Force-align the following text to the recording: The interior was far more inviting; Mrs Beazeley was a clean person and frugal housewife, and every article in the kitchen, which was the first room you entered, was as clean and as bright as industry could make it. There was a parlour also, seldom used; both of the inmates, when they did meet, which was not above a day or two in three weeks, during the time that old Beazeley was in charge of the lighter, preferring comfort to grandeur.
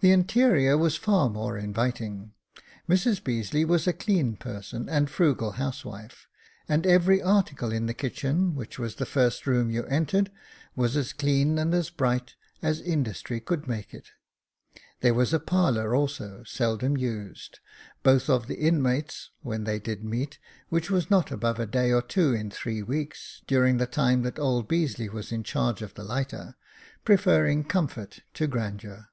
The 0.00 0.10
interior 0.10 0.76
was 0.76 0.96
far 0.96 1.30
more 1.30 1.56
inviting; 1.56 2.32
Mrs 2.88 3.22
Beazeley 3.22 3.64
was 3.64 3.86
a 3.86 3.92
clean 3.92 4.34
person 4.34 4.88
and 4.88 5.08
frugal 5.08 5.52
housewife, 5.52 6.26
and 6.68 6.84
every 6.84 7.22
article 7.22 7.70
in 7.70 7.86
the 7.86 7.94
kitchen, 7.94 8.56
which 8.56 8.80
was 8.80 8.96
the 8.96 9.06
first 9.06 9.46
room 9.46 9.70
you 9.70 9.84
entered, 9.84 10.32
was 10.74 10.96
as 10.96 11.12
clean 11.12 11.56
and 11.56 11.72
as 11.72 11.88
bright 11.88 12.34
as 12.62 12.80
industry 12.80 13.38
could 13.38 13.68
make 13.68 13.94
it. 13.94 14.08
There 15.02 15.14
was 15.14 15.32
a 15.32 15.38
parlour 15.38 15.94
also, 15.94 16.42
seldom 16.42 16.96
used; 16.96 17.60
both 18.02 18.28
of 18.28 18.48
the 18.48 18.56
inmates, 18.58 19.30
when 19.42 19.62
they 19.62 19.78
did 19.78 20.02
meet, 20.02 20.40
which 20.68 20.90
was 20.90 21.12
not 21.12 21.30
above 21.30 21.60
a 21.60 21.64
day 21.66 21.92
or 21.92 22.02
two 22.02 22.34
in 22.34 22.50
three 22.50 22.82
weeks, 22.82 23.42
during 23.46 23.76
the 23.76 23.86
time 23.86 24.22
that 24.22 24.40
old 24.40 24.66
Beazeley 24.68 25.08
was 25.08 25.30
in 25.30 25.44
charge 25.44 25.80
of 25.80 25.94
the 25.94 26.02
lighter, 26.02 26.56
preferring 27.04 27.62
comfort 27.62 28.18
to 28.34 28.48
grandeur. 28.48 29.08